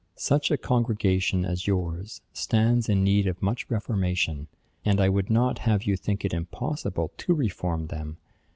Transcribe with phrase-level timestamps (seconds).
[0.15, 4.47] Such a congregation as yours stands in need of much reformation;
[4.83, 8.17] and I would not have you think it impossible to reform them.